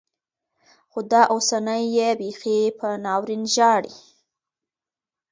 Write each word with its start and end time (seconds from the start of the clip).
خو 0.91 0.99
دا 1.11 1.21
اوسنۍيې 1.33 2.09
بيخي 2.19 2.57
په 2.79 2.87
ناورين 3.03 3.43
ژاړي. 3.53 3.93